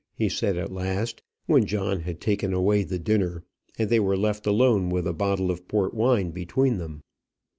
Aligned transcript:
he 0.15 0.27
said 0.27 0.57
at 0.57 0.71
last, 0.71 1.21
when 1.45 1.63
John 1.67 1.99
had 1.99 2.19
taken 2.19 2.53
away 2.55 2.81
the 2.83 2.97
dinner, 2.97 3.43
and 3.77 3.87
they 3.87 3.99
were 3.99 4.17
left 4.17 4.47
alone 4.47 4.89
with 4.89 5.05
a 5.05 5.13
bottle 5.13 5.51
of 5.51 5.67
port 5.67 5.93
wine 5.93 6.31
between 6.31 6.79
them. 6.79 7.03